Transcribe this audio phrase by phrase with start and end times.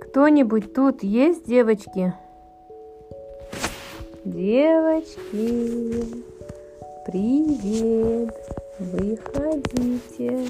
[0.00, 2.14] Кто-нибудь тут есть, девочки?
[4.22, 6.04] Девочки,
[7.06, 8.34] привет!
[8.78, 10.46] Выходите.